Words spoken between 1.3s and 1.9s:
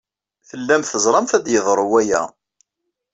ad yeḍru